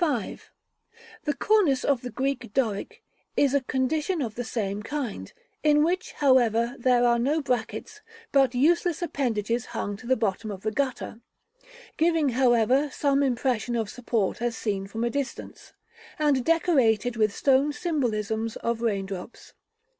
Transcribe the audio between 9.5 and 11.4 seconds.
hung to the bottom of the gutter